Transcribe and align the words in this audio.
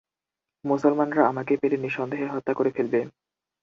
মুসলমানরা 0.65 1.21
আমাকে 1.27 1.53
পেলে 1.57 1.77
নিঃসন্দেহে 1.77 2.27
হত্যা 2.27 2.53
করে 2.53 2.69
ফেলবে। 2.71 2.99